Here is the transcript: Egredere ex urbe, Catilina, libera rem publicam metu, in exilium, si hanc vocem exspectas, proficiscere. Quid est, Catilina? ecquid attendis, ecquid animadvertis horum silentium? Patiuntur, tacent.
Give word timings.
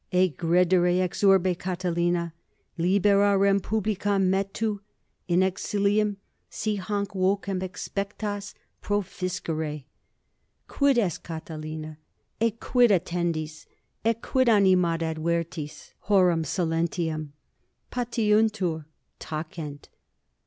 Egredere 0.11 0.97
ex 0.99 1.23
urbe, 1.23 1.55
Catilina, 1.55 2.33
libera 2.75 3.37
rem 3.37 3.59
publicam 3.59 4.23
metu, 4.29 4.79
in 5.27 5.41
exilium, 5.41 6.15
si 6.49 6.77
hanc 6.77 7.09
vocem 7.11 7.59
exspectas, 7.61 8.55
proficiscere. 8.81 9.83
Quid 10.67 10.97
est, 10.97 11.21
Catilina? 11.23 11.97
ecquid 12.41 12.89
attendis, 12.89 13.67
ecquid 14.03 14.47
animadvertis 14.47 15.91
horum 16.07 16.41
silentium? 16.43 17.33
Patiuntur, 17.91 18.85
tacent. 19.19 19.89